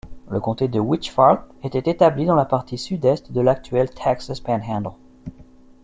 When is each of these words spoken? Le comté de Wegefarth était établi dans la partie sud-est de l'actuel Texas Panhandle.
Le 0.31 0.39
comté 0.39 0.67
de 0.67 0.79
Wegefarth 0.79 1.45
était 1.61 1.87
établi 1.91 2.25
dans 2.25 2.33
la 2.33 2.45
partie 2.45 2.79
sud-est 2.79 3.31
de 3.31 3.39
l'actuel 3.39 3.87
Texas 3.93 4.39
Panhandle. 4.39 4.93